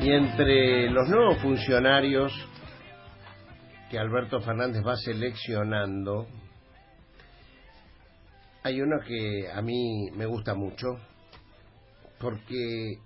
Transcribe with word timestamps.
Y 0.00 0.12
entre 0.12 0.90
los 0.90 1.08
nuevos 1.08 1.38
funcionarios 1.42 2.32
que 3.90 3.98
Alberto 3.98 4.40
Fernández 4.40 4.86
va 4.86 4.94
seleccionando, 4.96 6.28
hay 8.62 8.80
uno 8.80 9.00
que 9.04 9.50
a 9.50 9.60
mí 9.60 10.08
me 10.12 10.26
gusta 10.26 10.54
mucho, 10.54 10.86
porque 12.20 12.98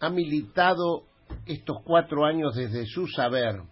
ha 0.00 0.10
militado 0.10 1.04
estos 1.46 1.78
cuatro 1.82 2.26
años 2.26 2.54
desde 2.54 2.84
su 2.84 3.06
saber, 3.06 3.62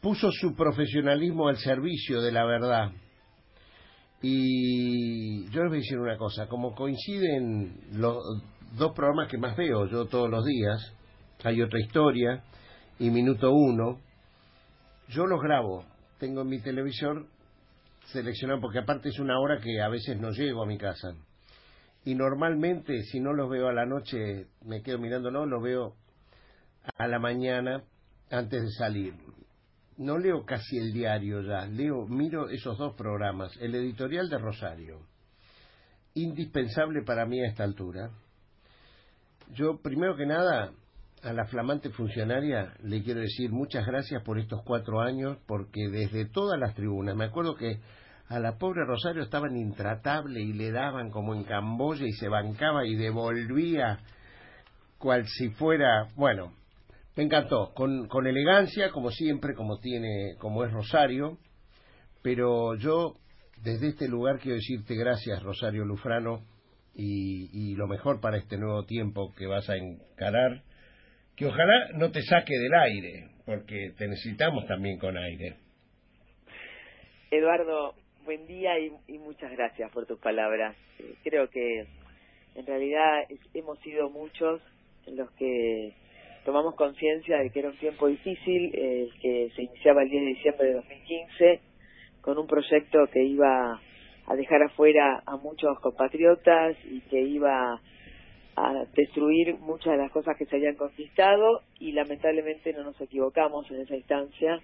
puso 0.00 0.30
su 0.32 0.54
profesionalismo 0.54 1.48
al 1.48 1.58
servicio 1.58 2.22
de 2.22 2.32
la 2.32 2.46
verdad. 2.46 2.90
Y 4.22 5.44
yo 5.50 5.62
les 5.62 5.68
voy 5.68 5.78
a 5.78 5.80
decir 5.82 5.98
una 5.98 6.16
cosa, 6.16 6.46
como 6.46 6.74
coinciden 6.74 7.80
los 7.92 8.16
dos 8.78 8.92
programas 8.94 9.28
que 9.28 9.36
más 9.36 9.54
veo 9.56 9.86
yo 9.86 10.06
todos 10.06 10.30
los 10.30 10.44
días, 10.46 10.94
hay 11.44 11.62
otra 11.62 11.80
historia 11.80 12.42
y 12.98 13.10
Minuto 13.10 13.52
Uno, 13.52 13.98
yo 15.08 15.26
los 15.26 15.40
grabo, 15.40 15.84
tengo 16.18 16.42
en 16.42 16.48
mi 16.48 16.60
televisor 16.60 17.26
seleccionado, 18.06 18.60
porque 18.60 18.80
aparte 18.80 19.08
es 19.08 19.18
una 19.18 19.38
hora 19.38 19.60
que 19.60 19.80
a 19.80 19.88
veces 19.88 20.18
no 20.20 20.30
llego 20.30 20.62
a 20.62 20.66
mi 20.66 20.78
casa. 20.78 21.14
Y 22.04 22.14
normalmente, 22.14 23.02
si 23.04 23.20
no 23.20 23.32
los 23.32 23.50
veo 23.50 23.68
a 23.68 23.72
la 23.72 23.86
noche, 23.86 24.46
me 24.64 24.82
quedo 24.82 24.98
mirándolos, 24.98 25.48
los 25.48 25.62
veo 25.62 25.94
a 26.96 27.06
la 27.06 27.18
mañana 27.18 27.82
antes 28.30 28.62
de 28.62 28.70
salir. 28.70 29.14
No 29.96 30.16
leo 30.16 30.44
casi 30.46 30.78
el 30.78 30.92
diario 30.92 31.42
ya, 31.42 31.66
leo, 31.66 32.06
miro 32.06 32.48
esos 32.48 32.78
dos 32.78 32.94
programas, 32.94 33.54
el 33.60 33.74
editorial 33.74 34.30
de 34.30 34.38
Rosario, 34.38 35.00
indispensable 36.14 37.02
para 37.02 37.26
mí 37.26 37.40
a 37.40 37.48
esta 37.48 37.64
altura. 37.64 38.10
Yo, 39.52 39.78
primero 39.82 40.16
que 40.16 40.24
nada, 40.24 40.72
a 41.22 41.32
la 41.32 41.44
flamante 41.46 41.90
funcionaria 41.90 42.74
le 42.82 43.02
quiero 43.02 43.20
decir 43.20 43.50
muchas 43.50 43.86
gracias 43.86 44.22
por 44.22 44.38
estos 44.38 44.62
cuatro 44.64 45.00
años, 45.00 45.38
porque 45.46 45.88
desde 45.90 46.26
todas 46.26 46.58
las 46.58 46.74
tribunas, 46.74 47.14
me 47.16 47.24
acuerdo 47.24 47.54
que 47.54 47.80
a 48.28 48.38
la 48.38 48.58
pobre 48.58 48.84
Rosario 48.84 49.22
estaban 49.22 49.56
intratable 49.56 50.40
y 50.40 50.52
le 50.52 50.70
daban 50.70 51.10
como 51.10 51.34
en 51.34 51.44
Camboya 51.44 52.06
y 52.06 52.12
se 52.12 52.28
bancaba 52.28 52.86
y 52.86 52.94
devolvía 52.94 53.98
cual 54.98 55.26
si 55.26 55.50
fuera, 55.50 56.08
bueno, 56.14 56.52
me 57.16 57.24
encantó, 57.24 57.72
con, 57.74 58.06
con 58.06 58.26
elegancia, 58.26 58.90
como 58.90 59.10
siempre, 59.10 59.54
como 59.54 59.78
tiene, 59.78 60.36
como 60.38 60.64
es 60.64 60.72
Rosario, 60.72 61.38
pero 62.22 62.76
yo 62.76 63.14
desde 63.62 63.88
este 63.88 64.08
lugar 64.08 64.38
quiero 64.38 64.56
decirte 64.56 64.94
gracias, 64.94 65.42
Rosario 65.42 65.84
Lufrano, 65.84 66.44
y, 66.94 67.50
y 67.52 67.74
lo 67.76 67.86
mejor 67.88 68.20
para 68.20 68.36
este 68.36 68.58
nuevo 68.58 68.84
tiempo 68.84 69.34
que 69.34 69.46
vas 69.46 69.68
a 69.68 69.76
encarar 69.76 70.62
que 71.40 71.46
ojalá 71.46 71.88
no 71.94 72.10
te 72.10 72.20
saque 72.20 72.52
del 72.52 72.74
aire, 72.74 73.28
porque 73.46 73.92
te 73.96 74.06
necesitamos 74.06 74.66
también 74.66 74.98
con 74.98 75.16
aire. 75.16 75.54
Eduardo, 77.30 77.94
buen 78.26 78.46
día 78.46 78.78
y, 78.78 79.16
muchas 79.16 79.50
gracias 79.52 79.90
por 79.90 80.04
tus 80.04 80.20
palabras. 80.20 80.76
Eh, 80.98 81.14
creo 81.24 81.48
que 81.48 81.86
en 82.56 82.66
realidad 82.66 83.24
hemos 83.54 83.78
sido 83.78 84.10
muchos 84.10 84.60
los 85.06 85.30
que 85.30 85.94
tomamos 86.44 86.74
conciencia 86.74 87.38
de 87.38 87.48
que 87.48 87.60
era 87.60 87.70
un 87.70 87.78
tiempo 87.78 88.08
difícil, 88.08 88.72
eh, 88.74 89.08
que 89.22 89.48
se 89.56 89.62
iniciaba 89.62 90.02
el 90.02 90.10
10 90.10 90.22
de 90.22 90.28
diciembre 90.28 90.66
de 90.66 90.74
2015 90.74 91.60
con 92.20 92.36
un 92.36 92.46
proyecto 92.46 93.06
que 93.10 93.24
iba 93.24 93.80
a 94.26 94.36
dejar 94.36 94.62
afuera 94.64 95.22
a 95.24 95.38
muchos 95.38 95.80
compatriotas 95.80 96.76
y 96.84 97.00
que 97.08 97.22
iba 97.22 97.80
a 98.60 98.84
destruir 98.94 99.56
muchas 99.58 99.92
de 99.92 99.98
las 99.98 100.10
cosas 100.12 100.36
que 100.36 100.44
se 100.46 100.56
habían 100.56 100.76
conquistado 100.76 101.62
y 101.78 101.92
lamentablemente 101.92 102.72
no 102.72 102.84
nos 102.84 103.00
equivocamos 103.00 103.70
en 103.70 103.80
esa 103.80 103.96
instancia. 103.96 104.60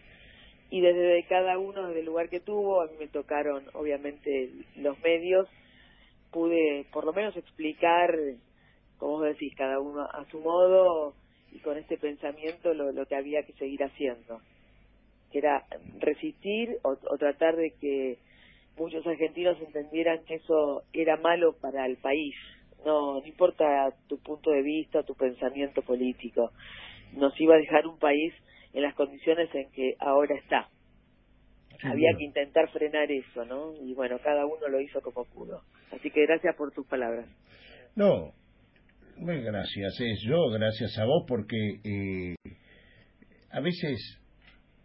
Y 0.71 0.81
desde 0.81 1.25
cada 1.29 1.59
uno 1.59 1.89
desde 1.89 2.01
el 2.01 2.07
lugar 2.07 2.29
que 2.29 2.41
tuvo 2.41 2.83
a 2.83 2.87
mí 2.87 2.93
me 2.99 3.09
tocaron 3.09 3.65
obviamente 3.73 4.51
los 4.77 4.99
medios. 5.01 5.49
Pude 6.31 6.87
por 6.93 7.05
lo 7.05 7.13
menos 7.13 7.37
explicar 7.37 8.15
como 8.99 9.19
vos 9.19 9.25
decís 9.25 9.55
cada 9.57 9.81
uno 9.81 10.03
a 10.03 10.25
su 10.31 10.41
modo 10.41 11.15
y 11.53 11.59
con 11.61 11.79
este 11.79 11.97
pensamiento 11.97 12.75
lo, 12.75 12.93
lo 12.93 13.07
que 13.07 13.17
había 13.17 13.43
que 13.45 13.53
seguir 13.55 13.83
haciendo 13.83 14.41
que 15.31 15.39
era 15.39 15.65
resistir 15.99 16.77
o, 16.83 16.91
o 16.91 17.19
tratar 17.19 17.57
de 17.57 17.73
que 17.81 18.19
muchos 18.77 19.07
argentinos 19.07 19.61
entendieran 19.61 20.25
que 20.25 20.37
eso 20.37 20.83
era 20.93 21.17
malo 21.17 21.55
para 21.61 21.87
el 21.87 21.97
país 21.97 22.35
no, 22.87 23.21
no 23.21 23.27
importa 23.27 23.65
tu 24.07 24.19
punto 24.19 24.51
de 24.51 24.63
vista, 24.63 25.03
tu 25.03 25.15
pensamiento 25.15 25.83
político, 25.83 26.53
nos 27.13 27.39
iba 27.41 27.57
a 27.57 27.59
dejar 27.59 27.87
un 27.87 27.99
país 27.99 28.33
en 28.73 28.83
las 28.83 28.95
condiciones 28.95 29.53
en 29.55 29.71
que 29.73 29.97
ahora 29.99 30.37
está. 30.37 30.69
Había 31.83 32.17
que 32.17 32.25
intentar 32.25 32.71
frenar 32.71 33.11
eso, 33.11 33.45
¿no? 33.45 33.75
Y 33.83 33.93
bueno, 33.93 34.19
cada 34.23 34.47
uno 34.47 34.69
lo 34.69 34.81
hizo 34.81 35.01
como 35.03 35.25
pudo. 35.27 35.61
Así 35.93 36.11
que 36.11 36.23
gracias 36.23 36.55
por 36.57 36.73
tus 36.73 36.87
palabras. 36.87 37.27
No, 37.97 38.33
muy 39.19 39.43
gracias. 39.43 40.01
Es 40.01 40.23
yo, 40.27 40.49
gracias 40.51 40.97
a 40.99 41.05
vos, 41.05 41.25
porque 41.29 41.57
eh, 41.85 42.35
a 43.51 43.61
veces, 43.61 44.23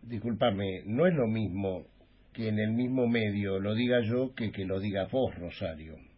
discúlpame, 0.02 0.84
no 0.86 1.06
es 1.06 1.14
lo 1.14 1.28
mismo 1.28 1.86
que 2.34 2.50
en 2.50 2.60
el 2.60 2.72
mismo 2.72 3.08
medio 3.08 3.60
lo 3.60 3.76
diga 3.76 4.02
yo 4.02 4.34
que 4.36 4.52
que 4.52 4.66
lo 4.66 4.80
diga 4.80 5.08
vos, 5.12 5.36
Rosario 5.36 6.11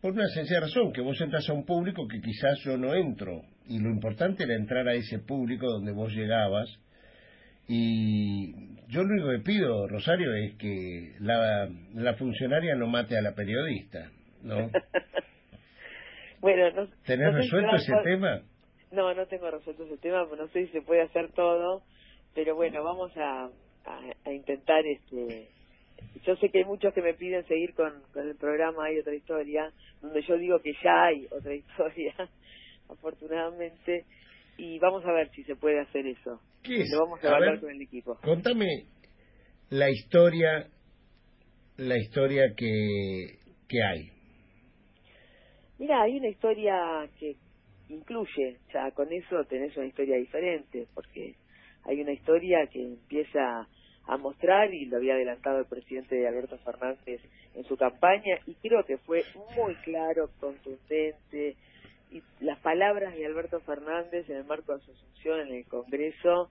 por 0.00 0.12
una 0.12 0.28
sencilla 0.28 0.60
razón, 0.60 0.92
que 0.92 1.00
vos 1.00 1.20
entras 1.20 1.48
a 1.48 1.52
un 1.52 1.64
público 1.64 2.06
que 2.06 2.20
quizás 2.20 2.58
yo 2.64 2.76
no 2.76 2.94
entro. 2.94 3.42
Y 3.66 3.80
lo 3.80 3.90
importante 3.90 4.44
era 4.44 4.54
entrar 4.54 4.86
a 4.86 4.94
ese 4.94 5.18
público 5.18 5.66
donde 5.66 5.92
vos 5.92 6.12
llegabas. 6.12 6.68
Y 7.66 8.52
yo 8.88 9.02
lo 9.02 9.12
único 9.12 9.30
que 9.30 9.44
pido, 9.44 9.86
Rosario, 9.88 10.32
es 10.34 10.54
que 10.54 11.16
la, 11.20 11.68
la 11.94 12.14
funcionaria 12.14 12.74
no 12.76 12.86
mate 12.86 13.18
a 13.18 13.22
la 13.22 13.34
periodista, 13.34 14.10
¿no? 14.42 14.70
bueno, 16.40 16.70
no, 16.70 16.88
¿Tenés 17.04 17.34
resuelto 17.34 17.76
ese 17.76 17.92
tema? 18.04 18.40
No, 18.90 19.12
no 19.12 19.26
tengo 19.26 19.50
resuelto 19.50 19.84
ese 19.84 19.98
tema, 19.98 20.26
no 20.38 20.48
sé 20.48 20.66
si 20.66 20.72
se 20.72 20.80
puede 20.80 21.02
hacer 21.02 21.30
todo, 21.32 21.82
pero 22.34 22.54
bueno, 22.54 22.82
vamos 22.82 23.12
a, 23.16 23.50
a 24.24 24.32
intentar 24.32 24.86
este 24.86 25.50
yo 26.24 26.36
sé 26.36 26.50
que 26.50 26.58
hay 26.58 26.64
muchos 26.64 26.92
que 26.94 27.02
me 27.02 27.14
piden 27.14 27.46
seguir 27.46 27.74
con, 27.74 27.92
con 28.12 28.28
el 28.28 28.36
programa 28.36 28.84
Hay 28.84 28.98
otra 28.98 29.14
historia, 29.14 29.72
donde 30.02 30.22
yo 30.22 30.36
digo 30.36 30.60
que 30.60 30.72
ya 30.82 31.04
hay 31.04 31.26
otra 31.30 31.54
historia, 31.54 32.14
afortunadamente, 32.88 34.04
y 34.56 34.78
vamos 34.78 35.04
a 35.04 35.12
ver 35.12 35.30
si 35.30 35.44
se 35.44 35.56
puede 35.56 35.80
hacer 35.80 36.06
eso. 36.06 36.40
¿Qué 36.62 36.80
es? 36.80 36.90
Lo 36.92 37.04
vamos 37.04 37.24
a, 37.24 37.34
hablar 37.34 37.60
con 37.60 37.70
el 37.70 37.80
equipo. 37.80 38.16
Contame 38.22 38.66
la 39.70 39.88
historia, 39.90 40.68
la 41.76 41.96
historia 41.96 42.42
que, 42.56 43.38
que 43.68 43.82
hay. 43.82 44.10
Mira, 45.78 46.02
hay 46.02 46.16
una 46.16 46.28
historia 46.28 47.08
que 47.18 47.36
incluye, 47.88 48.58
ya 48.72 48.90
con 48.90 49.12
eso 49.12 49.44
tenés 49.48 49.76
una 49.76 49.86
historia 49.86 50.16
diferente, 50.16 50.86
porque 50.94 51.36
hay 51.84 52.00
una 52.00 52.12
historia 52.12 52.66
que 52.66 52.84
empieza 52.84 53.68
a 54.08 54.16
mostrar 54.16 54.72
y 54.72 54.86
lo 54.86 54.96
había 54.96 55.14
adelantado 55.14 55.58
el 55.58 55.66
presidente 55.66 56.26
Alberto 56.26 56.56
Fernández 56.58 57.20
en 57.54 57.64
su 57.64 57.76
campaña 57.76 58.38
y 58.46 58.54
creo 58.54 58.82
que 58.84 58.96
fue 58.96 59.22
muy 59.54 59.74
claro, 59.76 60.30
contundente 60.40 61.56
y 62.10 62.22
las 62.40 62.58
palabras 62.60 63.14
de 63.14 63.26
Alberto 63.26 63.60
Fernández 63.60 64.28
en 64.30 64.38
el 64.38 64.44
marco 64.44 64.74
de 64.74 64.80
su 64.80 64.92
asunción 64.92 65.40
en 65.40 65.54
el 65.56 65.66
Congreso 65.66 66.50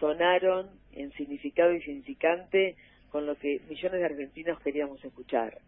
sonaron 0.00 0.68
en 0.92 1.12
significado 1.12 1.72
y 1.72 1.80
significante 1.82 2.74
con 3.10 3.24
lo 3.24 3.36
que 3.36 3.60
millones 3.68 4.00
de 4.00 4.04
argentinos 4.04 4.60
queríamos 4.60 5.04
escuchar. 5.04 5.58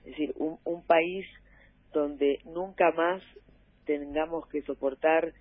Es 0.00 0.12
decir, 0.12 0.34
un, 0.36 0.58
un 0.64 0.84
país 0.84 1.26
donde 1.92 2.40
nunca 2.44 2.90
más 2.90 3.22
tengamos 3.84 4.48
que 4.48 4.62
soportar 4.62 5.32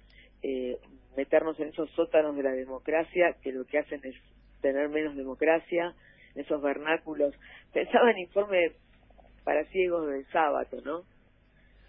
eh, 0.43 0.77
meternos 1.17 1.59
en 1.59 1.69
esos 1.69 1.89
sótanos 1.91 2.35
de 2.35 2.43
la 2.43 2.51
democracia 2.51 3.37
que 3.41 3.51
lo 3.51 3.65
que 3.65 3.79
hacen 3.79 4.01
es 4.03 4.15
tener 4.61 4.89
menos 4.89 5.15
democracia, 5.15 5.93
esos 6.35 6.61
vernáculos. 6.61 7.35
Pensaba 7.73 8.11
en 8.11 8.19
informe 8.19 8.71
para 9.43 9.65
ciegos 9.65 10.07
del 10.07 10.25
sábado, 10.27 10.81
¿no? 10.83 11.03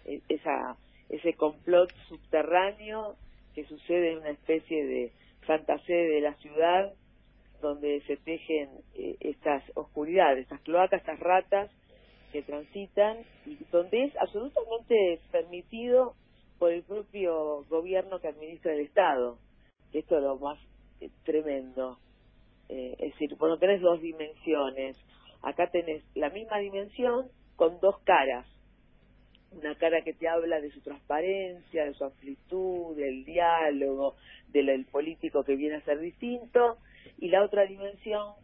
E, 0.05 0.21
esa, 0.29 0.77
ese 1.09 1.33
complot 1.33 1.91
subterráneo 2.07 3.15
que 3.53 3.65
sucede 3.65 4.13
en 4.13 4.19
una 4.19 4.29
especie 4.29 4.85
de 4.85 5.11
fantasía 5.45 5.95
de 5.95 6.21
la 6.21 6.33
ciudad 6.35 6.93
donde 7.61 8.01
se 8.07 8.17
tejen 8.17 8.69
eh, 8.95 9.15
estas 9.19 9.63
oscuridades, 9.75 10.43
estas 10.43 10.61
cloacas, 10.61 11.01
estas 11.01 11.19
ratas 11.19 11.71
que 12.31 12.41
transitan 12.41 13.17
y 13.45 13.57
donde 13.71 14.05
es 14.05 14.17
absolutamente 14.17 15.19
permitido 15.31 16.15
por 16.57 16.71
el 16.71 16.83
propio 16.83 17.63
gobierno 17.69 18.19
que 18.19 18.29
administra 18.29 18.73
el 18.73 18.81
Estado. 18.81 19.37
Esto 19.93 20.17
es 20.17 20.23
lo 20.23 20.37
más 20.37 20.59
eh, 21.01 21.09
tremendo. 21.23 21.99
Eh, 22.71 22.95
es 22.99 23.11
decir, 23.11 23.35
bueno, 23.35 23.57
tenés 23.57 23.81
dos 23.81 24.01
dimensiones. 24.01 24.95
Acá 25.41 25.69
tenés 25.69 26.03
la 26.15 26.29
misma 26.29 26.57
dimensión 26.59 27.27
con 27.57 27.79
dos 27.81 27.99
caras. 27.99 28.47
una 29.51 29.75
cara 29.75 30.01
que 30.01 30.13
te 30.13 30.29
habla 30.29 30.61
de 30.61 30.71
su 30.71 30.79
transparencia, 30.79 31.83
de 31.83 31.93
su 31.93 32.05
amplitud, 32.05 32.95
del 32.95 33.25
diálogo, 33.25 34.15
del 34.47 34.85
político 34.85 35.43
que 35.43 35.57
viene 35.57 35.75
a 35.75 35.81
ser 35.81 35.99
distinto, 35.99 36.77
y 37.17 37.27
la 37.27 37.43
otra 37.43 37.65
dimensión 37.65 38.35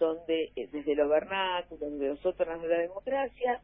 donde 0.00 0.50
eh, 0.56 0.68
desde 0.72 0.96
los 0.96 1.08
vernáculos, 1.08 1.92
desde 1.92 2.08
los 2.08 2.26
otros 2.26 2.60
de 2.60 2.68
la 2.68 2.78
democracia, 2.78 3.60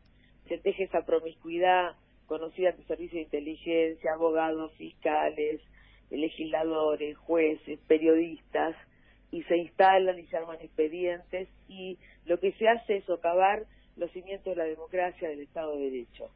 se 0.47 0.59
teje 0.59 0.85
esa 0.85 1.05
promiscuidad 1.05 1.97
conocida 2.27 2.71
ante 2.71 2.85
servicios 2.85 3.15
de 3.15 3.23
inteligencia, 3.23 4.13
abogados, 4.13 4.73
fiscales, 4.75 5.61
legisladores, 6.11 7.17
jueces, 7.17 7.81
periodistas, 7.89 8.77
y 9.31 9.43
se 9.45 9.57
instalan 9.57 10.19
y 10.19 10.27
se 10.27 10.37
arman 10.37 10.59
expedientes 10.61 11.49
y 11.69 11.99
lo 12.25 12.39
que 12.39 12.53
se 12.53 12.69
hace 12.69 12.97
es 12.97 13.05
socavar 13.05 13.67
los 13.97 14.11
cimientos 14.13 14.55
de 14.55 14.57
la 14.57 14.65
democracia, 14.65 15.29
del 15.29 15.41
Estado 15.41 15.77
de 15.77 15.91
Derecho. 15.91 16.31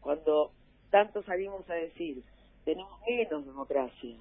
Cuando 0.00 0.52
tanto 0.90 1.22
salimos 1.22 1.68
a 1.68 1.74
decir, 1.74 2.22
tenemos 2.64 3.00
menos 3.08 3.46
democracia, 3.46 4.16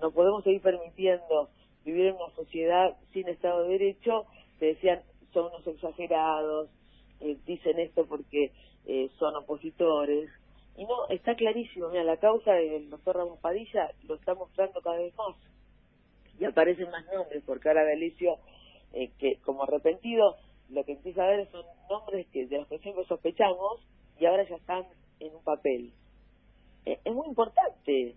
no 0.00 0.10
podemos 0.10 0.44
seguir 0.44 0.60
permitiendo 0.60 1.48
vivir 1.84 2.06
en 2.06 2.16
una 2.16 2.30
sociedad 2.34 2.96
sin 3.12 3.28
Estado 3.28 3.64
de 3.64 3.78
Derecho, 3.78 4.26
te 4.58 4.66
decían, 4.66 5.02
son 5.32 5.46
unos 5.46 5.66
exagerados, 5.66 6.68
eh, 7.20 7.36
dicen 7.46 7.78
esto 7.78 8.06
porque 8.06 8.52
eh, 8.86 9.10
son 9.18 9.36
opositores. 9.36 10.30
Y 10.76 10.84
no, 10.84 11.08
está 11.08 11.34
clarísimo, 11.34 11.88
mira, 11.88 12.04
la 12.04 12.18
causa 12.18 12.52
del 12.52 12.90
doctor 12.90 13.16
Ramos 13.16 13.40
Padilla 13.40 13.90
lo 14.06 14.14
está 14.14 14.34
mostrando 14.34 14.80
cada 14.80 14.98
vez 14.98 15.14
más. 15.16 15.36
Y 16.38 16.44
aparecen 16.44 16.90
más 16.90 17.04
nombres, 17.12 17.42
porque 17.44 17.68
ahora 17.68 17.84
Galicio, 17.84 18.38
eh, 18.92 19.10
que 19.18 19.36
como 19.40 19.64
arrepentido, 19.64 20.36
lo 20.70 20.84
que 20.84 20.92
empieza 20.92 21.24
a 21.24 21.28
ver 21.28 21.50
son 21.50 21.64
nombres 21.90 22.26
que 22.28 22.46
de 22.46 22.58
los 22.58 22.68
que 22.68 22.78
siempre 22.78 23.04
sospechamos 23.04 23.80
y 24.18 24.26
ahora 24.26 24.48
ya 24.48 24.56
están 24.56 24.84
en 25.20 25.34
un 25.34 25.42
papel. 25.42 25.92
Eh, 26.84 27.00
es 27.04 27.12
muy 27.12 27.26
importante 27.26 28.14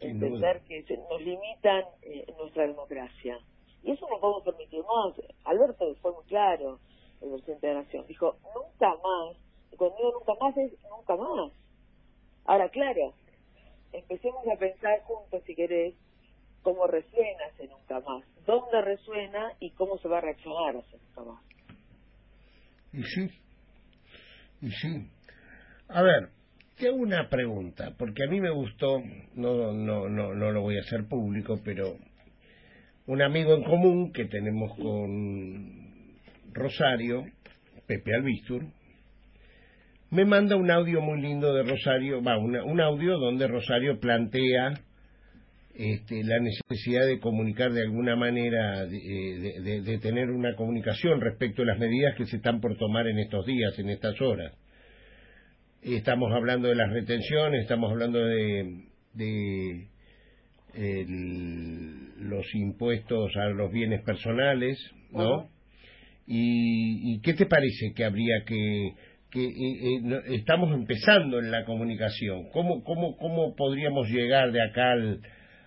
entender 0.00 0.60
que 0.62 0.82
se 0.84 0.96
nos 0.96 1.20
limitan 1.20 1.84
eh, 2.02 2.26
nuestra 2.38 2.66
democracia. 2.66 3.38
Y 3.82 3.92
eso 3.92 4.06
no 4.08 4.20
podemos 4.20 4.42
permitir 4.44 4.80
más. 4.80 5.14
Alberto 5.44 5.94
fue 5.96 6.12
muy 6.12 6.24
claro, 6.24 6.78
el 7.20 7.30
presidente 7.30 7.66
de 7.66 7.74
la 7.74 7.82
Nación. 7.82 8.06
Dijo, 8.06 8.36
nunca 8.54 8.90
más. 9.02 9.36
Y 9.72 9.76
cuando 9.76 9.96
digo 9.96 10.12
nunca 10.12 10.34
más 10.40 10.56
es 10.56 10.72
nunca 10.88 11.16
más. 11.16 11.52
Ahora, 12.44 12.68
claro, 12.68 13.14
empecemos 13.92 14.46
a 14.48 14.56
pensar 14.56 15.02
juntos, 15.04 15.42
si 15.46 15.54
querés, 15.54 15.94
cómo 16.62 16.86
resuena 16.86 17.46
ese 17.54 17.68
nunca 17.68 18.00
más. 18.00 18.24
¿Dónde 18.46 18.80
resuena 18.82 19.52
y 19.60 19.70
cómo 19.70 19.98
se 19.98 20.08
va 20.08 20.18
a 20.18 20.20
reaccionar 20.22 20.76
a 20.76 20.78
ese 20.80 20.96
nunca 20.96 21.30
más? 21.30 21.42
Y 22.92 23.02
sí, 23.04 23.30
y 24.60 24.70
sí. 24.70 25.10
A 25.88 26.02
ver, 26.02 26.30
te 26.78 26.90
una 26.90 27.28
pregunta, 27.28 27.94
porque 27.98 28.24
a 28.26 28.30
mí 28.30 28.40
me 28.40 28.50
gustó, 28.50 29.00
no, 29.34 29.72
no, 29.72 30.08
no, 30.08 30.34
no 30.34 30.50
lo 30.50 30.62
voy 30.62 30.78
a 30.78 30.80
hacer 30.80 31.06
público, 31.08 31.60
pero 31.64 31.96
un 33.06 33.22
amigo 33.22 33.54
en 33.54 33.64
común 33.64 34.12
que 34.12 34.26
tenemos 34.26 34.76
con 34.76 36.18
Rosario, 36.52 37.24
Pepe 37.86 38.14
Albistur, 38.14 38.64
me 40.10 40.24
manda 40.24 40.56
un 40.56 40.70
audio 40.70 41.00
muy 41.00 41.20
lindo 41.20 41.54
de 41.54 41.62
Rosario, 41.62 42.22
va, 42.22 42.36
un 42.38 42.80
audio 42.80 43.18
donde 43.18 43.48
Rosario 43.48 43.98
plantea 43.98 44.74
este, 45.74 46.22
la 46.24 46.38
necesidad 46.38 47.06
de 47.06 47.18
comunicar 47.18 47.72
de 47.72 47.82
alguna 47.82 48.14
manera, 48.16 48.84
de, 48.86 49.80
de, 49.82 49.98
tener 49.98 50.30
una 50.30 50.54
comunicación 50.54 51.20
respecto 51.20 51.62
a 51.62 51.66
las 51.66 51.78
medidas 51.78 52.14
que 52.16 52.26
se 52.26 52.36
están 52.36 52.60
por 52.60 52.76
tomar 52.76 53.06
en 53.06 53.18
estos 53.18 53.46
días, 53.46 53.78
en 53.78 53.88
estas 53.88 54.20
horas. 54.20 54.54
Estamos 55.80 56.30
hablando 56.32 56.68
de 56.68 56.74
las 56.76 56.90
retenciones, 56.92 57.62
estamos 57.62 57.90
hablando 57.90 58.18
de, 58.24 58.84
de 59.14 59.88
los 62.18 62.54
impuestos 62.54 63.36
a 63.36 63.46
los 63.48 63.72
bienes 63.72 64.02
personales, 64.02 64.78
¿no? 65.10 65.48
y, 66.26 67.20
qué 67.20 67.34
te 67.34 67.46
parece 67.46 67.92
que 67.94 68.04
habría 68.04 68.44
que 68.46 68.94
que 69.30 69.44
eh, 69.44 69.48
eh, 69.48 70.22
estamos 70.34 70.74
empezando 70.74 71.38
en 71.38 71.50
la 71.50 71.64
comunicación. 71.64 72.50
¿Cómo, 72.52 72.84
cómo, 72.84 73.16
¿Cómo 73.16 73.56
podríamos 73.56 74.06
llegar 74.10 74.52
de 74.52 74.62
acá 74.62 74.92
al, 74.92 75.22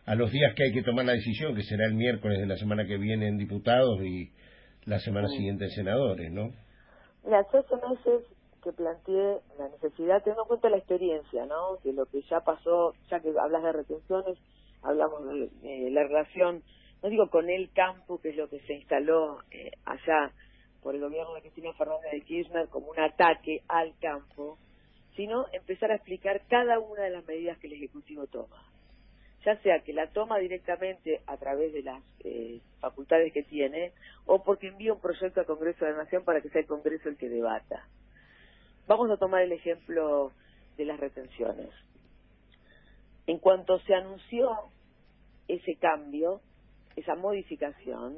a 0.05 0.15
los 0.15 0.31
días 0.31 0.53
que 0.55 0.63
hay 0.63 0.73
que 0.73 0.83
tomar 0.83 1.05
la 1.05 1.13
decisión, 1.13 1.55
que 1.55 1.63
será 1.63 1.85
el 1.85 1.95
miércoles 1.95 2.39
de 2.39 2.45
la 2.45 2.57
semana 2.57 2.85
que 2.85 2.97
viene 2.97 3.27
en 3.27 3.37
diputados 3.37 4.01
y 4.01 4.31
la 4.85 4.99
semana 4.99 5.27
siguiente 5.29 5.65
en 5.65 5.71
senadores, 5.71 6.31
¿no? 6.31 6.51
Mira, 7.23 7.43
yo 7.51 7.59
hace 7.59 7.75
meses 7.75 8.27
que 8.63 8.71
planteé 8.71 9.39
la 9.57 9.67
necesidad, 9.69 10.21
teniendo 10.21 10.43
en 10.43 10.47
cuenta 10.47 10.69
la 10.69 10.77
experiencia, 10.77 11.45
¿no? 11.47 11.77
Que 11.81 11.91
lo 11.91 12.05
que 12.05 12.21
ya 12.29 12.39
pasó, 12.41 12.93
ya 13.09 13.19
que 13.19 13.29
hablas 13.29 13.63
de 13.63 13.71
retenciones, 13.71 14.37
hablamos 14.83 15.25
de, 15.25 15.89
la 15.89 16.03
relación, 16.03 16.61
no 17.01 17.09
digo 17.09 17.29
con 17.31 17.49
el 17.49 17.71
campo, 17.73 18.19
que 18.19 18.29
es 18.29 18.35
lo 18.35 18.47
que 18.47 18.59
se 18.61 18.75
instaló 18.75 19.39
eh, 19.49 19.71
allá 19.85 20.31
por 20.83 20.93
el 20.93 21.01
gobierno 21.01 21.33
de 21.33 21.41
Cristina 21.41 21.73
Fernández 21.73 22.11
de 22.11 22.21
Kirchner 22.21 22.67
como 22.69 22.91
un 22.91 22.99
ataque 22.99 23.63
al 23.67 23.97
campo, 23.99 24.59
sino 25.15 25.47
empezar 25.51 25.89
a 25.91 25.95
explicar 25.95 26.43
cada 26.47 26.77
una 26.79 27.03
de 27.03 27.09
las 27.09 27.25
medidas 27.25 27.57
que 27.57 27.67
el 27.67 27.73
Ejecutivo 27.73 28.27
toma 28.27 28.74
ya 29.45 29.55
sea 29.61 29.79
que 29.81 29.93
la 29.93 30.07
toma 30.07 30.39
directamente 30.39 31.21
a 31.27 31.37
través 31.37 31.71
de 31.71 31.83
las 31.83 32.01
eh, 32.23 32.59
facultades 32.79 33.31
que 33.31 33.43
tiene 33.43 33.93
o 34.25 34.43
porque 34.43 34.67
envía 34.67 34.93
un 34.93 34.99
proyecto 34.99 35.39
al 35.39 35.45
Congreso 35.45 35.85
de 35.85 35.91
la 35.91 35.99
Nación 35.99 36.23
para 36.23 36.41
que 36.41 36.49
sea 36.49 36.61
el 36.61 36.67
Congreso 36.67 37.09
el 37.09 37.17
que 37.17 37.29
debata. 37.29 37.87
Vamos 38.87 39.09
a 39.11 39.17
tomar 39.17 39.43
el 39.43 39.51
ejemplo 39.51 40.31
de 40.77 40.85
las 40.85 40.99
retenciones. 40.99 41.69
En 43.27 43.37
cuanto 43.37 43.79
se 43.81 43.93
anunció 43.93 44.49
ese 45.47 45.75
cambio, 45.75 46.41
esa 46.95 47.15
modificación, 47.15 48.17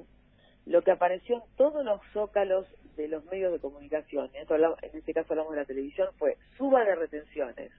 lo 0.65 0.81
que 0.81 0.91
apareció 0.91 1.35
en 1.35 1.55
todos 1.57 1.83
los 1.83 2.01
zócalos 2.13 2.65
de 2.95 3.09
los 3.09 3.23
medios 3.25 3.51
de 3.51 3.59
comunicación, 3.59 4.29
en 4.33 4.97
este 4.97 5.13
caso 5.13 5.33
hablamos 5.33 5.53
de 5.53 5.59
la 5.59 5.65
televisión, 5.65 6.09
fue 6.17 6.37
suba 6.57 6.83
de 6.85 6.95
retenciones. 6.95 7.71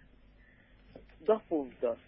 Dos 1.20 1.42
puntos 1.44 1.98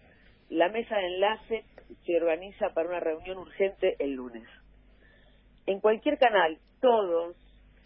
la 0.51 0.67
mesa 0.67 0.97
de 0.97 1.07
enlace 1.07 1.63
se 2.05 2.17
organiza 2.17 2.73
para 2.73 2.89
una 2.89 2.99
reunión 2.99 3.37
urgente 3.37 3.95
el 3.99 4.11
lunes. 4.11 4.43
En 5.65 5.79
cualquier 5.79 6.17
canal, 6.17 6.57
todos, 6.81 7.37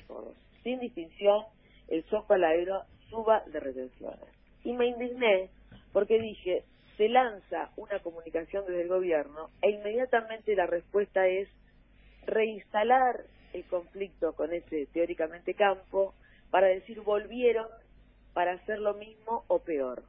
todos, 0.07 0.35
sin 0.63 0.79
distinción, 0.79 1.43
el 1.87 2.03
aéreo 2.43 2.81
suba 3.09 3.43
de 3.45 3.59
retenciones. 3.59 4.27
Y 4.63 4.73
me 4.73 4.87
indigné 4.87 5.51
porque 5.93 6.19
dije, 6.19 6.63
se 6.97 7.07
lanza 7.07 7.69
una 7.77 7.99
comunicación 7.99 8.65
desde 8.65 8.81
el 8.81 8.87
gobierno 8.87 9.51
e 9.61 9.69
inmediatamente 9.69 10.55
la 10.55 10.65
respuesta 10.65 11.27
es 11.27 11.47
reinstalar 12.25 13.25
el 13.53 13.63
conflicto 13.65 14.33
con 14.33 14.51
ese 14.51 14.87
teóricamente 14.87 15.53
campo 15.53 16.15
para 16.49 16.67
decir 16.67 17.01
volvieron 17.01 17.67
para 18.33 18.53
hacer 18.53 18.79
lo 18.79 18.95
mismo 18.95 19.43
o 19.47 19.59
peor 19.59 20.03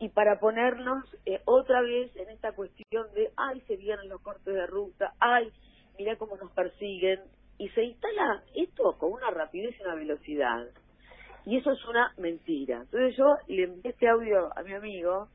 y 0.00 0.08
para 0.08 0.40
ponernos 0.40 1.04
eh, 1.24 1.40
otra 1.44 1.80
vez 1.80 2.14
en 2.16 2.28
esta 2.30 2.52
cuestión 2.52 3.06
de, 3.14 3.30
ay, 3.36 3.60
se 3.62 3.76
vienen 3.76 4.08
los 4.08 4.20
cortes 4.20 4.52
de 4.52 4.66
ruta, 4.66 5.14
ay, 5.20 5.52
mira 5.98 6.16
cómo 6.16 6.36
nos 6.36 6.50
persiguen, 6.52 7.20
y 7.58 7.68
se 7.68 7.84
instala 7.84 8.42
esto 8.54 8.96
con 8.98 9.12
una 9.12 9.30
rapidez 9.30 9.74
y 9.78 9.82
una 9.82 9.94
velocidad. 9.94 10.66
Y 11.46 11.58
eso 11.58 11.70
es 11.72 11.84
una 11.84 12.12
mentira. 12.16 12.80
Entonces 12.80 13.16
yo 13.16 13.36
le 13.46 13.64
envié 13.64 13.92
este 13.92 14.08
audio 14.08 14.50
a 14.56 14.62
mi 14.62 14.72
amigo 14.72 15.28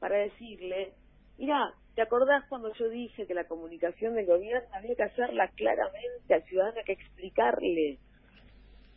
para 0.00 0.16
decirle, 0.16 0.94
mira, 1.36 1.74
¿te 1.94 2.02
acordás 2.02 2.44
cuando 2.48 2.72
yo 2.74 2.88
dije 2.88 3.26
que 3.26 3.34
la 3.34 3.46
comunicación 3.46 4.14
del 4.14 4.26
gobierno 4.26 4.68
había 4.72 4.94
que 4.94 5.02
hacerla 5.02 5.48
claramente 5.48 6.32
al 6.32 6.42
ciudadano, 6.44 6.80
que 6.86 6.92
explicarle? 6.92 7.98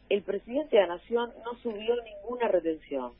El 0.07 0.21
presidente 0.21 0.77
de 0.77 0.83
la 0.83 0.95
Nación 0.95 1.33
no 1.43 1.55
subió 1.61 1.95
ninguna 2.03 2.47
retención 2.47 3.13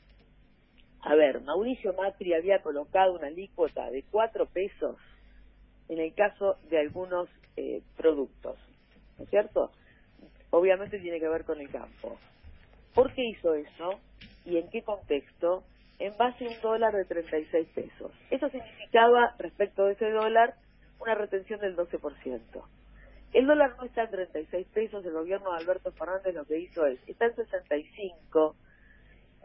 a 1.05 1.13
ver, 1.13 1.39
Mauricio 1.41 1.93
Macri 1.93 2.33
había 2.33 2.63
colocado 2.63 3.13
una 3.13 3.27
alícuota 3.27 3.91
de 3.91 4.03
cuatro 4.09 4.47
pesos 4.47 4.97
en 5.88 6.00
el 6.00 6.15
caso 6.15 6.57
de 6.67 6.79
algunos 6.79 7.29
eh, 7.57 7.83
productos, 7.95 8.57
¿no 9.19 9.24
es 9.24 9.29
cierto? 9.29 9.71
Obviamente 10.50 10.97
tiene 10.97 11.19
que 11.19 11.27
ver 11.27 11.45
con 11.45 11.62
el 11.62 11.69
campo. 11.69 12.17
¿Por 12.95 13.13
qué 13.13 13.24
hizo 13.24 13.53
eso? 13.53 14.00
¿Y 14.45 14.57
en 14.57 14.67
qué 14.71 14.81
contexto? 14.81 15.63
En 16.00 16.17
base 16.17 16.47
a 16.47 16.50
un 16.50 16.62
dólar 16.62 16.95
de 16.95 17.05
36 17.05 17.67
pesos. 17.75 18.12
Eso 18.31 18.50
significaba, 18.50 19.35
respecto 19.38 19.85
de 19.85 19.93
ese 19.93 20.09
dólar, 20.09 20.55
una 21.00 21.13
retención 21.13 21.59
del 21.59 21.77
12%. 21.77 22.41
El 23.33 23.45
dólar 23.45 23.75
no 23.77 23.83
está 23.83 24.05
en 24.05 24.09
36 24.09 24.67
pesos, 24.74 25.05
el 25.05 25.13
gobierno 25.13 25.51
de 25.51 25.57
Alberto 25.57 25.91
Fernández 25.91 26.33
lo 26.33 26.45
que 26.45 26.57
hizo 26.57 26.83
es, 26.88 26.97
está 27.07 27.25
en 27.25 27.35
65 27.35 28.55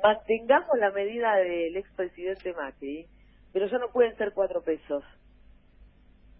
mantengamos 0.02 0.78
la 0.78 0.90
medida 0.90 1.36
del 1.36 1.76
expresidente 1.76 2.52
Macri, 2.52 3.06
pero 3.52 3.66
ya 3.66 3.78
no 3.78 3.88
pueden 3.88 4.16
ser 4.16 4.32
cuatro 4.32 4.62
pesos. 4.62 5.04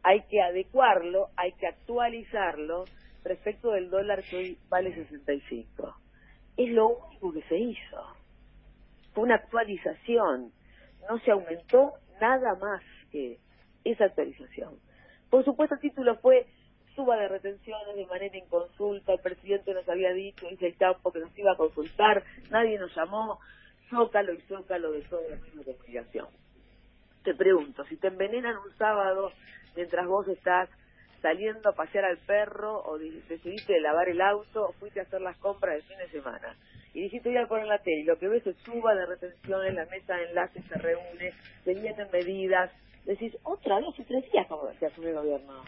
Hay 0.02 0.23
que 0.23 0.40
adecuarlo, 0.40 1.29
hay 1.37 1.52
que 1.52 1.67
actualizarlo 1.67 2.85
respecto 3.25 3.73
del 3.73 3.90
dólar 3.90 4.23
que 4.23 4.37
hoy 4.37 4.59
vale 4.69 4.95
65. 4.95 5.95
Es 6.57 6.69
lo 6.71 6.88
único 6.88 7.33
que 7.33 7.43
se 7.43 7.59
hizo. 7.59 8.17
fue 9.12 9.25
una 9.25 9.37
actualización, 9.37 10.52
no 11.09 11.19
se 11.21 11.31
aumentó 11.31 11.95
nada 12.21 12.55
más 12.55 12.83
que 13.11 13.38
esa 13.85 14.05
actualización. 14.05 14.79
Por 15.31 15.45
supuesto, 15.45 15.75
el 15.75 15.81
título 15.81 16.17
fue 16.17 16.47
suba 16.95 17.17
de 17.17 17.29
retenciones 17.29 17.97
de 17.97 18.07
manera 18.07 18.37
inconsulta, 18.37 19.13
el 19.13 19.21
presidente 19.21 19.75
nos 19.75 19.89
había 19.89 20.13
dicho, 20.13 20.47
dice 20.49 20.69
el 20.69 20.77
campo, 20.77 21.13
que 21.13 21.21
nos 21.21 21.39
iba 21.39 21.53
a 21.53 21.57
consultar, 21.57 22.23
nadie 22.51 22.79
nos 22.79 22.95
llamó, 22.95 23.39
zócalo 23.89 24.33
y 24.33 24.41
zócalo 24.43 24.93
de 24.93 25.03
todo 25.03 25.21
el 25.29 25.41
mismo 25.41 25.63
de 25.63 25.75
comunicación. 25.75 26.27
Te 27.25 27.35
pregunto, 27.35 27.85
si 27.85 27.97
te 27.97 28.09
envenenan 28.09 28.57
un 28.57 28.77
sábado 28.77 29.33
mientras 29.77 30.07
vos 30.07 30.27
estás 30.29 30.69
saliendo 31.21 31.69
a 31.69 31.75
pasear 31.75 32.05
al 32.05 32.19
perro 32.19 32.83
o 32.85 32.99
decidiste 32.99 33.79
lavar 33.81 34.09
el 34.09 34.21
auto 34.21 34.69
o 34.69 34.73
fuiste 34.73 35.01
a 35.01 35.03
hacer 35.03 35.21
las 35.21 35.37
compras 35.37 35.77
de 35.77 35.83
fin 35.83 35.99
de 35.99 36.09
semana 36.09 36.57
y 36.95 37.03
dijiste 37.03 37.29
voy 37.29 37.39
a 37.39 37.47
poner 37.47 37.67
la 37.67 37.79
tele 37.79 38.05
lo 38.05 38.19
que 38.19 38.29
ves 38.29 38.47
es 38.47 38.57
suba 38.65 38.95
de 38.95 39.07
retenciones, 39.07 39.75
la 39.75 39.87
mesa 39.87 40.17
de 40.17 40.25
enlace 40.31 40.63
se 40.63 40.75
reúne, 40.77 41.33
se 41.65 41.75
vienen 41.75 42.09
medidas, 42.13 42.71
decís 43.05 43.37
otra 43.43 43.79
vez 43.81 43.99
y 43.99 44.05
tres 44.05 44.31
días 44.33 44.47
como 44.49 44.73
se 44.79 44.87
asume 44.87 45.11
el 45.11 45.17
gobierno. 45.17 45.63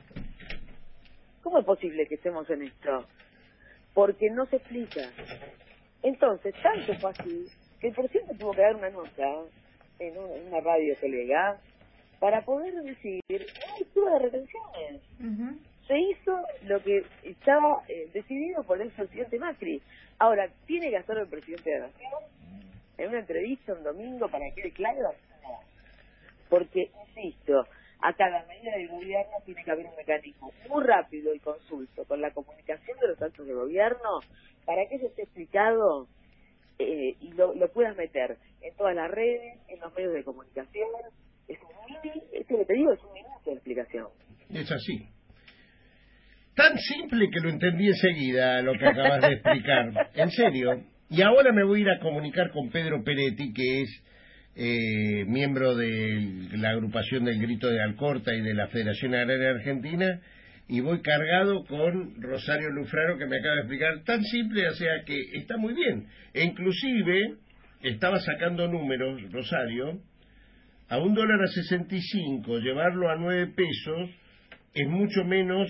¿Cómo 1.42 1.58
es 1.58 1.64
posible 1.64 2.06
que 2.06 2.14
estemos 2.14 2.49
en 2.50 2.62
esto? 2.62 3.06
Porque 3.94 4.30
no 4.30 4.46
se 4.46 4.56
explica. 4.56 5.12
Entonces, 6.02 6.54
tanto 6.62 6.94
fue 7.00 7.11
así 7.11 7.49
que 7.80 7.88
el 7.88 7.94
presidente 7.94 8.34
tuvo 8.37 8.54
que 8.54 8.62
dar 8.62 8.76
una 8.76 8.90
nota 8.90 9.44
en 9.99 10.18
una, 10.18 10.61
radio 10.61 10.96
colega 11.00 11.61
para 12.18 12.44
poder 12.44 12.75
decir, 12.75 13.20
suba 13.92 14.12
de 14.12 14.18
retenciones. 14.20 15.02
Se 15.87 15.99
hizo 15.99 16.40
lo 16.62 16.80
que 16.82 17.04
estaba 17.25 17.82
eh, 17.88 18.08
decidido 18.14 18.62
por 18.62 18.80
el 18.80 18.90
presidente 18.92 19.38
Macri. 19.38 19.82
Ahora, 20.18 20.49
¿tiene 20.66 20.90
que 20.90 20.99
hacerlo 20.99 21.22
el 21.22 21.28
presidente 21.28 21.70
de 21.70 21.80
la 21.80 21.87
Nación? 21.88 22.12
En 22.99 23.08
una 23.08 23.18
entrevista 23.18 23.72
un 23.72 23.82
domingo 23.82 24.28
para 24.28 24.44
que 24.50 24.62
quede 24.62 24.72
claro. 24.72 25.14
Porque, 26.49 26.92
insisto, 27.08 27.66
a 28.02 28.12
cada 28.14 28.44
medida 28.47 28.73
del 28.76 28.88
gobierno 28.88 29.32
tiene 29.44 29.64
que 29.64 29.71
haber 29.71 29.87
un 29.87 29.97
mecanismo 29.97 30.52
muy 30.68 30.85
rápido 30.85 31.35
y 31.35 31.38
consulto 31.38 32.04
con 32.04 32.21
la 32.21 32.32
comunicación 32.32 32.99
de 32.99 33.09
los 33.09 33.23
actos 33.23 33.47
de 33.47 33.54
gobierno 33.54 34.21
para 34.66 34.87
que 34.88 34.97
eso 34.97 35.06
esté 35.06 35.23
explicado 35.23 36.09
eh, 36.78 37.16
y 37.21 37.32
lo, 37.32 37.54
lo 37.54 37.71
puedas 37.73 37.97
meter 37.97 38.38
en 38.61 38.75
todas 38.76 38.94
las 38.97 39.11
redes, 39.11 39.61
en 39.68 39.80
los 39.80 39.94
medios 39.94 40.14
de 40.14 40.25
comunicación. 40.25 40.88
Es 41.47 41.59
un 41.61 41.87
mini, 41.87 42.23
esto 42.32 42.56
que 42.59 42.64
te 42.64 42.75
digo 42.75 42.92
es 42.92 43.00
un 43.02 43.12
minuto 43.12 43.40
de 43.47 43.52
explicación. 43.52 44.09
Es 44.50 44.71
así. 44.71 45.09
Tan 46.54 46.76
simple 46.78 47.30
que 47.30 47.40
lo 47.40 47.50
entendí 47.50 47.87
enseguida 47.87 48.61
lo 48.62 48.73
que 48.75 48.87
acabas 48.87 49.21
de 49.23 49.35
explicar. 49.35 50.11
En 50.14 50.30
serio. 50.30 50.82
Y 51.09 51.23
ahora 51.23 51.52
me 51.52 51.64
voy 51.64 51.80
a 51.80 51.82
ir 51.82 51.90
a 51.90 52.00
comunicar 52.00 52.50
con 52.52 52.71
Pedro 52.71 53.02
Peretti, 53.04 53.52
que 53.52 53.82
es 53.82 54.02
eh, 54.54 55.25
miembro 55.26 55.75
de 55.75 56.49
la 56.59 56.71
agrupación 56.71 57.25
del 57.25 57.40
Grito 57.40 57.68
de 57.68 57.82
Alcorta 57.82 58.35
y 58.35 58.40
de 58.40 58.54
la 58.54 58.68
Federación 58.68 59.14
Agraria 59.14 59.50
Argentina, 59.50 60.21
y 60.68 60.80
voy 60.80 61.02
cargado 61.02 61.64
con 61.64 62.21
Rosario 62.23 62.71
Lufraro, 62.71 63.18
que 63.18 63.26
me 63.26 63.38
acaba 63.38 63.54
de 63.56 63.61
explicar, 63.61 64.04
tan 64.04 64.23
simple, 64.23 64.68
o 64.68 64.75
sea 64.75 65.04
que 65.04 65.21
está 65.35 65.56
muy 65.56 65.75
bien. 65.75 66.06
E 66.32 66.44
inclusive, 66.44 67.35
estaba 67.82 68.18
sacando 68.21 68.68
números, 68.68 69.21
Rosario, 69.30 70.00
a 70.88 70.99
un 70.99 71.14
dólar 71.14 71.42
a 71.42 71.47
65, 71.47 72.59
llevarlo 72.59 73.11
a 73.11 73.16
nueve 73.16 73.52
pesos 73.54 74.11
es 74.75 74.88
mucho 74.88 75.25
menos 75.25 75.68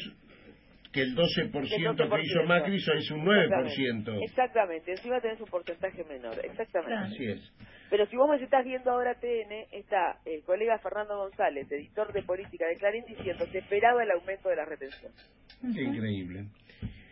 que 0.92 1.02
el 1.02 1.16
12%, 1.16 1.50
que 1.50 2.22
hizo 2.22 2.42
Macri 2.44 2.76
es 2.76 3.10
un 3.10 3.24
9%. 3.24 4.24
Exactamente, 4.24 4.90
encima 4.92 5.20
tenés 5.20 5.40
un 5.40 5.48
porcentaje 5.48 6.04
menor, 6.04 6.38
exactamente. 6.44 7.14
Así 7.14 7.24
es. 7.24 7.52
Pero 7.92 8.06
si 8.06 8.16
vos 8.16 8.26
me 8.26 8.42
estás 8.42 8.64
viendo 8.64 8.90
ahora 8.90 9.16
TN, 9.16 9.66
está 9.70 10.16
el 10.24 10.42
colega 10.44 10.78
Fernando 10.78 11.14
González, 11.18 11.70
editor 11.70 12.10
de 12.14 12.22
política 12.22 12.66
de 12.66 12.78
Clarín, 12.78 13.04
diciendo 13.04 13.44
que 13.52 13.58
esperaba 13.58 14.02
el 14.02 14.10
aumento 14.12 14.48
de 14.48 14.56
la 14.56 14.64
retención. 14.64 15.12
Qué 15.60 15.82
increíble. 15.82 16.46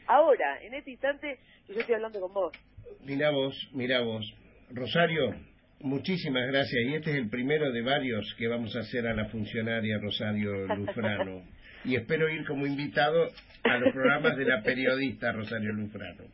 Ahora, 0.07 0.59
en 0.63 0.73
este 0.73 0.93
instante, 0.93 1.39
yo 1.69 1.81
estoy 1.81 1.97
hablando 1.97 2.19
con 2.19 2.33
vos. 2.33 2.57
Mira 3.05 3.29
vos, 3.29 3.55
mira 3.75 4.01
vos. 4.01 4.25
Rosario, 4.71 5.35
muchísimas 5.81 6.47
gracias. 6.47 6.83
Y 6.87 6.95
este 6.95 7.11
es 7.11 7.17
el 7.17 7.29
primero 7.29 7.71
de 7.73 7.83
varios 7.83 8.35
que 8.39 8.49
vamos 8.49 8.75
a 8.75 8.79
hacer 8.79 9.07
a 9.07 9.13
la 9.13 9.27
funcionaria 9.27 9.99
Rosario 9.99 10.65
Lufrano. 10.65 11.43
y 11.85 11.97
espero 11.97 12.27
ir 12.31 12.47
como 12.47 12.67
invitado 12.67 13.29
a 13.65 13.77
los 13.77 13.93
programas 13.93 14.35
de 14.35 14.47
la 14.47 14.63
periodista 14.63 15.31
Rosario 15.33 15.75
Lufrano. 15.75 16.25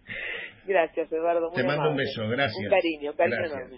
Gracias, 0.66 1.12
Eduardo. 1.12 1.50
Te 1.52 1.62
mando 1.62 1.90
un 1.90 1.96
beso, 1.96 2.28
gracias. 2.28 2.64
Un 2.64 2.70
cariño, 2.70 3.12
cariño 3.14 3.68